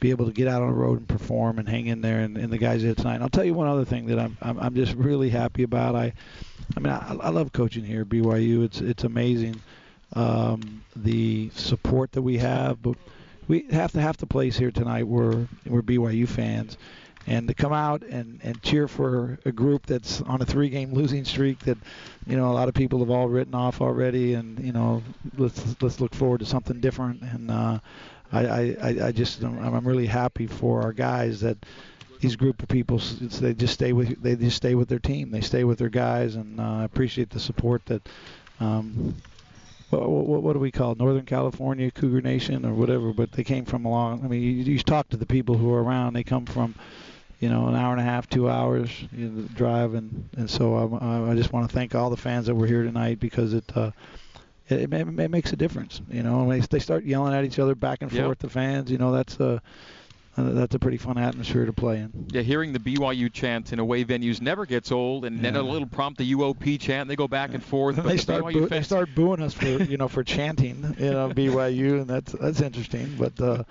be 0.00 0.10
able 0.10 0.26
to 0.26 0.32
get 0.32 0.48
out 0.48 0.62
on 0.62 0.68
the 0.68 0.74
road 0.74 0.98
and 0.98 1.08
perform 1.08 1.58
and 1.58 1.68
hang 1.68 1.86
in 1.86 2.00
there. 2.00 2.20
And, 2.20 2.36
and 2.36 2.52
the 2.52 2.58
guys 2.58 2.82
did 2.82 2.96
tonight. 2.96 3.14
And 3.14 3.22
I'll 3.22 3.30
tell 3.30 3.44
you 3.44 3.54
one 3.54 3.68
other 3.68 3.84
thing 3.84 4.06
that 4.06 4.18
I'm 4.18 4.36
I'm, 4.42 4.58
I'm 4.58 4.74
just 4.74 4.94
really 4.94 5.30
happy 5.30 5.62
about. 5.62 5.94
I, 5.94 6.12
I 6.76 6.80
mean, 6.80 6.92
I, 6.92 7.16
I 7.20 7.28
love 7.30 7.52
coaching 7.52 7.84
here 7.84 8.02
at 8.02 8.08
BYU. 8.08 8.64
It's 8.64 8.80
it's 8.80 9.04
amazing 9.04 9.60
um, 10.12 10.84
the 10.94 11.50
support 11.54 12.12
that 12.12 12.22
we 12.22 12.38
have, 12.38 12.82
but 12.82 12.96
we 13.48 13.66
have 13.70 13.92
to 13.92 14.00
have 14.00 14.16
the 14.16 14.26
place 14.26 14.56
here 14.56 14.70
tonight. 14.70 15.06
We're 15.06 15.46
we're 15.66 15.82
BYU 15.82 16.28
fans, 16.28 16.76
and 17.26 17.48
to 17.48 17.54
come 17.54 17.72
out 17.72 18.02
and 18.02 18.40
and 18.42 18.60
cheer 18.62 18.88
for 18.88 19.38
a 19.44 19.52
group 19.52 19.86
that's 19.86 20.20
on 20.22 20.42
a 20.42 20.44
three-game 20.44 20.92
losing 20.92 21.24
streak 21.24 21.60
that 21.60 21.78
you 22.26 22.36
know 22.36 22.50
a 22.50 22.54
lot 22.54 22.68
of 22.68 22.74
people 22.74 23.00
have 23.00 23.10
all 23.10 23.28
written 23.28 23.54
off 23.54 23.80
already, 23.80 24.34
and 24.34 24.58
you 24.58 24.72
know 24.72 25.02
let's 25.36 25.76
let's 25.80 26.00
look 26.00 26.14
forward 26.14 26.40
to 26.40 26.46
something 26.46 26.80
different. 26.80 27.22
And 27.22 27.50
uh, 27.50 27.78
I, 28.32 28.46
I 28.46 28.96
I 29.06 29.12
just 29.12 29.42
I'm 29.42 29.86
really 29.86 30.06
happy 30.06 30.46
for 30.46 30.82
our 30.82 30.92
guys 30.92 31.40
that 31.40 31.58
these 32.20 32.36
group 32.36 32.62
of 32.62 32.68
people 32.68 32.98
they 33.40 33.54
just 33.54 33.74
stay 33.74 33.92
with 33.92 34.20
they 34.22 34.36
just 34.36 34.56
stay 34.56 34.74
with 34.74 34.88
their 34.88 34.98
team 34.98 35.30
they 35.30 35.42
stay 35.42 35.64
with 35.64 35.78
their 35.78 35.90
guys 35.90 36.34
and 36.34 36.58
uh, 36.58 36.80
appreciate 36.82 37.28
the 37.28 37.38
support 37.38 37.84
that 37.86 38.08
um, 38.58 39.14
what, 39.90 40.08
what, 40.08 40.42
what 40.42 40.52
do 40.54 40.58
we 40.58 40.70
call 40.70 40.92
it? 40.92 40.98
Northern 40.98 41.24
California 41.24 41.90
Cougar 41.90 42.20
Nation 42.20 42.64
or 42.64 42.74
whatever, 42.74 43.12
but 43.12 43.32
they 43.32 43.44
came 43.44 43.64
from 43.64 43.84
along. 43.84 44.24
I 44.24 44.28
mean, 44.28 44.42
you, 44.42 44.48
you 44.50 44.78
talk 44.80 45.08
to 45.10 45.16
the 45.16 45.26
people 45.26 45.56
who 45.56 45.72
are 45.72 45.82
around. 45.82 46.14
They 46.14 46.24
come 46.24 46.46
from, 46.46 46.74
you 47.40 47.48
know, 47.48 47.68
an 47.68 47.76
hour 47.76 47.92
and 47.92 48.00
a 48.00 48.04
half, 48.04 48.28
two 48.28 48.50
hours 48.50 48.90
you 49.12 49.28
know, 49.28 49.48
drive, 49.54 49.94
and 49.94 50.28
and 50.36 50.50
so 50.50 50.98
I, 51.00 51.30
I 51.30 51.34
just 51.34 51.52
want 51.52 51.68
to 51.68 51.74
thank 51.74 51.94
all 51.94 52.10
the 52.10 52.16
fans 52.16 52.46
that 52.46 52.54
were 52.54 52.66
here 52.66 52.82
tonight 52.82 53.20
because 53.20 53.54
it. 53.54 53.64
Uh, 53.74 53.90
it, 54.68 54.92
it, 54.92 55.20
it 55.20 55.30
makes 55.30 55.52
a 55.52 55.56
difference, 55.56 56.00
you 56.10 56.24
know. 56.24 56.42
When 56.42 56.58
they, 56.58 56.66
they 56.66 56.80
start 56.80 57.04
yelling 57.04 57.34
at 57.34 57.44
each 57.44 57.60
other 57.60 57.76
back 57.76 58.02
and 58.02 58.10
forth, 58.10 58.26
yep. 58.26 58.38
the 58.38 58.48
fans, 58.48 58.90
you 58.90 58.98
know, 58.98 59.12
that's 59.12 59.38
uh, 59.38 59.60
uh, 60.36 60.50
that's 60.52 60.74
a 60.74 60.78
pretty 60.78 60.98
fun 60.98 61.16
atmosphere 61.18 61.64
to 61.64 61.72
play 61.72 61.98
in. 61.98 62.26
Yeah, 62.30 62.42
hearing 62.42 62.72
the 62.72 62.78
BYU 62.78 63.32
chant 63.32 63.72
in 63.72 63.78
away 63.78 64.04
venues 64.04 64.40
never 64.40 64.66
gets 64.66 64.92
old, 64.92 65.24
and 65.24 65.36
yeah. 65.36 65.42
then 65.42 65.56
a 65.56 65.62
little 65.62 65.88
prompt 65.88 66.18
the 66.18 66.32
UOP 66.34 66.78
chant. 66.80 67.02
and 67.02 67.10
They 67.10 67.16
go 67.16 67.28
back 67.28 67.54
and 67.54 67.62
forth. 67.64 67.96
they 67.96 68.16
start 68.16 68.44
boo- 68.52 68.68
they 68.68 68.82
start 68.82 69.14
booing 69.14 69.40
us 69.42 69.54
for 69.54 69.66
you 69.66 69.96
know 69.96 70.08
for 70.08 70.22
chanting 70.24 70.94
you 70.98 71.10
know 71.10 71.30
BYU, 71.30 72.00
and 72.02 72.06
that's 72.08 72.32
that's 72.32 72.60
interesting. 72.60 73.16
But 73.18 73.40
uh, 73.40 73.64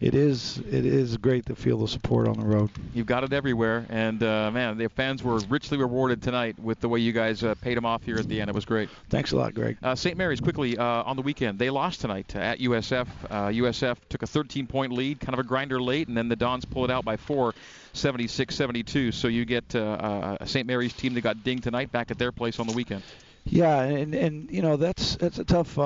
it 0.00 0.14
is 0.14 0.58
it 0.58 0.84
is 0.84 1.16
great 1.16 1.46
to 1.46 1.56
feel 1.56 1.78
the 1.78 1.88
support 1.88 2.28
on 2.28 2.38
the 2.38 2.44
road. 2.44 2.70
You've 2.92 3.06
got 3.06 3.24
it 3.24 3.32
everywhere, 3.32 3.86
and 3.88 4.22
uh, 4.22 4.50
man, 4.50 4.76
the 4.76 4.88
fans 4.88 5.22
were 5.22 5.38
richly 5.48 5.78
rewarded 5.78 6.22
tonight 6.22 6.58
with 6.58 6.80
the 6.80 6.88
way 6.88 7.00
you 7.00 7.12
guys 7.12 7.42
uh, 7.42 7.54
paid 7.54 7.76
them 7.76 7.86
off 7.86 8.02
here 8.02 8.16
at 8.16 8.28
the 8.28 8.40
end. 8.40 8.50
It 8.50 8.54
was 8.54 8.66
great. 8.66 8.90
Thanks 9.08 9.32
a 9.32 9.36
lot, 9.36 9.54
Greg. 9.54 9.78
Uh, 9.82 9.94
St. 9.94 10.16
Mary's 10.16 10.40
quickly 10.40 10.76
uh, 10.76 10.84
on 10.84 11.16
the 11.16 11.22
weekend. 11.22 11.58
They 11.58 11.70
lost 11.70 12.02
tonight 12.02 12.36
at 12.36 12.58
USF. 12.58 13.06
USF 13.30 13.90
uh, 13.92 13.94
took 14.08 14.22
a 14.22 14.26
13-point 14.26 14.92
lead, 14.92 15.20
kind 15.20 15.32
of 15.32 15.40
a 15.40 15.48
grinder 15.48 15.80
late, 15.80 16.08
and 16.08 16.16
then 16.16 16.28
the 16.28 16.36
Dons 16.36 16.64
pull 16.64 16.84
it 16.84 16.90
out 16.90 17.04
by 17.04 17.16
four, 17.16 17.54
76-72. 17.94 19.14
So 19.14 19.28
you 19.28 19.44
get 19.44 19.74
uh, 19.74 20.36
a 20.40 20.46
St. 20.46 20.66
Mary's 20.66 20.92
team 20.92 21.14
that 21.14 21.22
got 21.22 21.42
dinged 21.42 21.64
tonight 21.64 21.90
back 21.90 22.10
at 22.10 22.18
their 22.18 22.32
place 22.32 22.60
on 22.60 22.66
the 22.66 22.74
weekend. 22.74 23.02
Yeah, 23.48 23.80
and 23.82 24.12
and 24.12 24.50
you 24.50 24.60
know 24.60 24.76
that's 24.76 25.14
that's 25.16 25.38
a 25.38 25.44
tough 25.44 25.78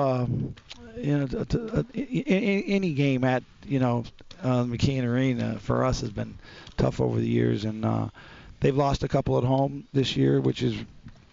you 0.97 1.17
know, 1.17 1.27
to, 1.27 1.45
to, 1.45 1.79
uh, 1.79 1.83
any 1.93 2.93
game 2.93 3.23
at 3.23 3.43
you 3.65 3.79
know 3.79 4.03
uh, 4.43 4.63
McKeon 4.63 5.05
Arena 5.05 5.57
for 5.59 5.85
us 5.85 6.01
has 6.01 6.11
been 6.11 6.35
tough 6.77 6.99
over 6.99 7.19
the 7.19 7.27
years, 7.27 7.65
and 7.65 7.85
uh, 7.85 8.09
they've 8.59 8.75
lost 8.75 9.03
a 9.03 9.07
couple 9.07 9.37
at 9.37 9.43
home 9.43 9.85
this 9.93 10.15
year, 10.15 10.41
which 10.41 10.61
is 10.61 10.75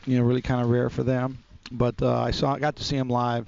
you 0.06 0.18
know 0.18 0.24
really 0.24 0.42
kind 0.42 0.62
of 0.62 0.70
rare 0.70 0.90
for 0.90 1.02
them. 1.02 1.38
But 1.70 2.00
uh, 2.00 2.20
I 2.20 2.30
saw, 2.30 2.54
I 2.54 2.58
got 2.58 2.76
to 2.76 2.84
see 2.84 2.96
them 2.96 3.10
live 3.10 3.46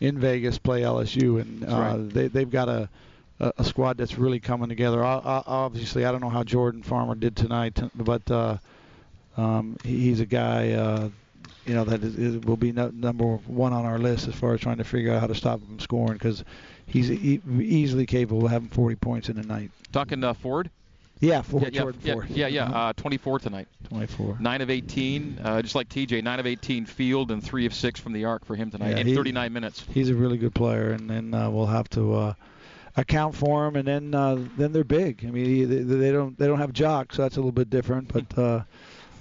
in 0.00 0.18
Vegas 0.18 0.58
play 0.58 0.82
LSU, 0.82 1.40
and 1.40 1.64
uh, 1.64 1.76
right. 1.76 2.08
they 2.10 2.28
they've 2.28 2.50
got 2.50 2.68
a 2.68 2.88
a 3.56 3.64
squad 3.64 3.96
that's 3.96 4.18
really 4.18 4.38
coming 4.38 4.68
together. 4.68 5.02
Obviously, 5.04 6.04
I 6.04 6.12
don't 6.12 6.20
know 6.20 6.28
how 6.28 6.44
Jordan 6.44 6.82
Farmer 6.82 7.16
did 7.16 7.34
tonight, 7.34 7.80
but 7.94 8.30
uh, 8.30 8.58
um, 9.36 9.76
he's 9.84 10.20
a 10.20 10.26
guy 10.26 10.72
uh, 10.72 11.08
you 11.66 11.74
know 11.74 11.84
that 11.84 12.02
is, 12.02 12.38
will 12.44 12.56
be 12.56 12.72
no, 12.72 12.90
number 12.90 13.24
one 13.24 13.72
on 13.72 13.84
our 13.84 13.98
list 13.98 14.28
as 14.28 14.34
far 14.34 14.54
as 14.54 14.60
trying 14.60 14.78
to 14.78 14.84
figure 14.84 15.12
out 15.12 15.20
how 15.20 15.26
to 15.26 15.34
stop 15.34 15.60
him 15.60 15.66
from 15.66 15.80
scoring 15.80 16.14
because 16.14 16.44
he's 16.86 17.10
e- 17.10 17.40
easily 17.46 18.06
capable 18.06 18.46
of 18.46 18.52
having 18.52 18.68
40 18.68 18.96
points 18.96 19.28
in 19.28 19.38
a 19.38 19.42
night. 19.42 19.70
Talking 19.92 20.22
uh, 20.24 20.34
Ford. 20.34 20.70
Yeah, 21.20 21.42
Ford, 21.42 21.72
yeah, 21.72 21.84
yeah, 22.02 22.12
Ford. 22.14 22.30
Yeah, 22.30 22.46
yeah, 22.48 22.64
uh, 22.64 22.92
24 22.94 23.38
tonight. 23.38 23.68
24. 23.84 24.38
9 24.40 24.60
of 24.60 24.70
18, 24.70 25.38
uh, 25.40 25.62
just 25.62 25.76
like 25.76 25.88
TJ, 25.88 26.24
9 26.24 26.40
of 26.40 26.48
18 26.48 26.84
field 26.84 27.30
and 27.30 27.40
3 27.42 27.64
of 27.64 27.72
6 27.72 28.00
from 28.00 28.12
the 28.12 28.24
arc 28.24 28.44
for 28.44 28.56
him 28.56 28.72
tonight 28.72 28.90
yeah, 28.90 28.96
in 28.98 29.06
he, 29.06 29.14
39 29.14 29.52
minutes. 29.52 29.84
He's 29.88 30.10
a 30.10 30.16
really 30.16 30.36
good 30.36 30.52
player, 30.52 30.90
and 30.90 31.08
then 31.08 31.32
uh, 31.32 31.48
we'll 31.48 31.66
have 31.66 31.88
to 31.90 32.14
uh, 32.14 32.34
account 32.96 33.36
for 33.36 33.66
him. 33.66 33.76
And 33.76 33.86
then 33.86 34.14
uh, 34.14 34.44
then 34.56 34.72
they're 34.72 34.82
big. 34.82 35.24
I 35.24 35.30
mean, 35.30 35.68
they, 35.68 35.82
they 35.82 36.10
don't 36.10 36.36
they 36.36 36.48
don't 36.48 36.58
have 36.58 36.72
jocks, 36.72 37.16
so 37.16 37.22
that's 37.22 37.36
a 37.36 37.40
little 37.40 37.52
bit 37.52 37.70
different. 37.70 38.12
But 38.12 38.38
uh, 38.42 38.62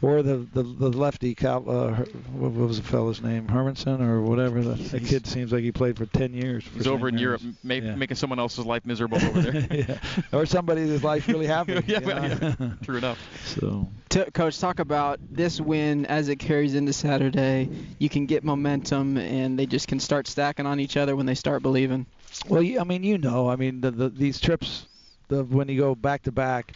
or 0.01 0.21
the 0.23 0.37
the, 0.53 0.63
the 0.63 0.89
lefty 0.89 1.35
Cal, 1.35 1.69
uh, 1.69 1.95
what 2.33 2.51
was 2.53 2.77
the 2.81 2.87
fellow's 2.87 3.21
name? 3.21 3.47
Hermanson 3.47 4.01
or 4.01 4.21
whatever 4.21 4.61
the, 4.61 4.73
the 4.75 4.99
kid 4.99 5.27
seems 5.27 5.51
like 5.51 5.63
he 5.63 5.71
played 5.71 5.97
for 5.97 6.05
10 6.07 6.33
years 6.33 6.63
he's 6.73 6.87
over 6.87 7.07
in 7.07 7.17
Europe 7.17 7.41
ma- 7.63 7.75
yeah. 7.75 7.95
making 7.95 8.15
someone 8.17 8.39
else's 8.39 8.65
life 8.65 8.85
miserable 8.85 9.17
over 9.23 9.41
there. 9.51 9.67
Yeah. 9.69 9.97
or 10.37 10.45
somebody's 10.45 11.03
life 11.03 11.27
really 11.27 11.45
happy 11.45 11.81
yeah, 11.87 11.99
well, 11.99 12.27
yeah, 12.27 12.71
true 12.83 12.97
enough. 12.97 13.19
So. 13.45 13.87
T- 14.09 14.25
coach 14.33 14.59
talk 14.59 14.79
about 14.79 15.19
this 15.29 15.61
win 15.61 16.05
as 16.07 16.27
it 16.27 16.35
carries 16.37 16.75
into 16.75 16.91
Saturday. 16.91 17.69
You 17.97 18.09
can 18.09 18.25
get 18.25 18.43
momentum 18.43 19.17
and 19.17 19.57
they 19.57 19.65
just 19.65 19.87
can 19.87 19.99
start 19.99 20.27
stacking 20.27 20.65
on 20.65 20.79
each 20.79 20.97
other 20.97 21.15
when 21.15 21.25
they 21.25 21.35
start 21.35 21.61
believing. 21.61 22.05
Well 22.47 22.63
I 22.79 22.83
mean 22.83 23.03
you 23.03 23.17
know 23.17 23.49
I 23.49 23.55
mean 23.55 23.81
the, 23.81 23.91
the, 23.91 24.09
these 24.09 24.39
trips 24.39 24.85
the, 25.27 25.43
when 25.43 25.69
you 25.69 25.79
go 25.79 25.95
back 25.95 26.23
to 26.23 26.31
back 26.31 26.73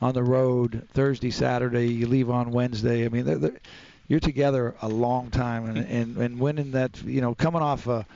on 0.00 0.14
the 0.14 0.22
road 0.22 0.86
Thursday, 0.92 1.30
Saturday. 1.30 1.88
You 1.88 2.06
leave 2.06 2.30
on 2.30 2.50
Wednesday. 2.50 3.04
I 3.04 3.08
mean, 3.08 3.24
they're, 3.24 3.38
they're, 3.38 3.60
you're 4.08 4.20
together 4.20 4.74
a 4.82 4.88
long 4.88 5.30
time, 5.30 5.66
and, 5.66 5.78
and 5.78 6.16
and 6.16 6.38
winning 6.38 6.72
that, 6.72 7.02
you 7.02 7.20
know, 7.20 7.34
coming 7.34 7.62
off 7.62 7.86
a 7.86 8.06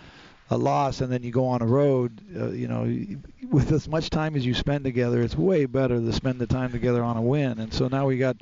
a 0.51 0.59
loss 0.59 1.01
and 1.01 1.13
then 1.13 1.23
you 1.23 1.31
go 1.31 1.47
on 1.47 1.63
a 1.63 1.67
road, 1.67 2.21
uh, 2.37 2.49
you 2.49 2.67
know, 2.67 2.83
with 3.51 3.71
as 3.71 3.89
much 3.89 4.11
time 4.11 4.35
as 4.35 4.45
you 4.45 4.53
spend 4.53 4.85
together, 4.85 5.23
it's 5.23 5.37
way 5.37 5.65
better 5.65 6.01
to 6.01 6.13
spend 6.13 6.41
the 6.41 6.47
time 6.47 6.73
together 6.73 7.05
on 7.05 7.17
a 7.17 7.23
win. 7.23 7.61
And 7.61 7.73
so 7.73 7.87
now 7.87 8.07
we 8.07 8.19
got, 8.19 8.37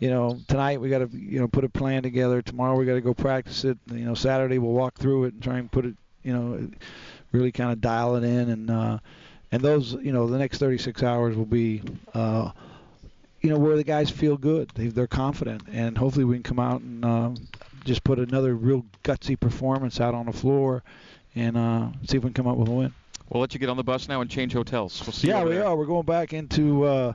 you 0.00 0.10
know, 0.10 0.40
tonight 0.48 0.80
we 0.80 0.88
got 0.88 0.98
to, 0.98 1.16
you 1.16 1.38
know, 1.38 1.46
put 1.46 1.62
a 1.62 1.68
plan 1.68 2.02
together. 2.02 2.42
Tomorrow 2.42 2.76
we 2.76 2.84
got 2.84 2.94
to 2.94 3.00
go 3.00 3.14
practice 3.14 3.64
it. 3.64 3.78
You 3.86 4.04
know, 4.04 4.14
Saturday 4.14 4.58
we'll 4.58 4.72
walk 4.72 4.94
through 4.96 5.26
it 5.26 5.34
and 5.34 5.42
try 5.42 5.58
and 5.58 5.70
put 5.70 5.86
it, 5.86 5.94
you 6.24 6.32
know, 6.32 6.68
really 7.30 7.52
kind 7.52 7.70
of 7.70 7.80
dial 7.80 8.16
it 8.16 8.24
in. 8.24 8.50
And 8.50 8.70
uh, 8.70 8.98
and 9.52 9.62
those, 9.62 9.92
you 9.92 10.10
know, 10.10 10.26
the 10.26 10.38
next 10.38 10.58
36 10.58 11.02
hours 11.04 11.36
will 11.36 11.44
be. 11.44 11.82
Uh, 12.12 12.50
you 13.44 13.50
know 13.50 13.58
where 13.58 13.76
the 13.76 13.84
guys 13.84 14.10
feel 14.10 14.36
good. 14.36 14.70
They, 14.74 14.88
they're 14.88 15.06
confident, 15.06 15.64
and 15.70 15.96
hopefully 15.96 16.24
we 16.24 16.36
can 16.36 16.42
come 16.42 16.58
out 16.58 16.80
and 16.80 17.04
uh, 17.04 17.30
just 17.84 18.02
put 18.02 18.18
another 18.18 18.54
real 18.54 18.84
gutsy 19.02 19.38
performance 19.38 20.00
out 20.00 20.14
on 20.14 20.26
the 20.26 20.32
floor, 20.32 20.82
and 21.34 21.56
uh, 21.56 21.88
see 22.06 22.16
if 22.16 22.24
we 22.24 22.30
can 22.30 22.34
come 22.34 22.46
up 22.46 22.56
with 22.56 22.68
a 22.68 22.72
win. 22.72 22.94
We'll 23.28 23.40
let 23.40 23.52
you 23.54 23.60
get 23.60 23.68
on 23.68 23.76
the 23.76 23.84
bus 23.84 24.08
now 24.08 24.22
and 24.22 24.30
change 24.30 24.52
hotels. 24.52 25.00
We'll 25.04 25.12
see. 25.12 25.28
Yeah, 25.28 25.44
we 25.44 25.52
there. 25.52 25.66
are. 25.66 25.76
We're 25.76 25.86
going 25.86 26.06
back 26.06 26.32
into. 26.32 26.84
Uh, 26.84 27.12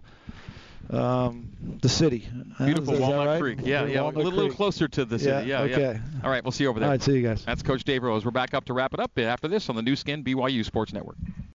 um, 0.92 1.50
the 1.82 1.90
city. 1.90 2.28
Beautiful 2.58 2.96
is, 2.96 3.00
Walnut 3.00 3.28
right? 3.28 3.40
Creek. 3.40 3.60
Yeah, 3.62 3.86
yeah, 3.86 4.02
a 4.02 4.08
little, 4.08 4.32
little, 4.32 4.52
closer 4.52 4.88
to 4.88 5.06
the 5.06 5.20
city. 5.20 5.48
Yeah, 5.48 5.64
yeah. 5.64 5.74
Okay. 5.74 5.82
Yeah. 5.82 6.22
All 6.24 6.32
right, 6.32 6.44
we'll 6.44 6.52
see 6.52 6.64
you 6.64 6.70
over 6.72 6.80
there. 6.80 6.88
All 6.88 6.94
right, 6.94 7.02
see 7.02 7.14
you 7.14 7.22
guys. 7.22 7.46
That's 7.46 7.62
Coach 7.62 7.84
Dave 7.84 8.02
Rose. 8.02 8.26
We're 8.26 8.32
back 8.32 8.56
up 8.56 8.66
to 8.66 8.74
wrap 8.74 8.96
it 8.96 9.00
up 9.00 9.18
after 9.20 9.48
this 9.48 9.70
on 9.70 9.76
the 9.76 9.84
Nu 9.84 9.96
Skin 9.96 10.24
BYU 10.24 10.66
Sports 10.66 10.92
Network. 10.92 11.18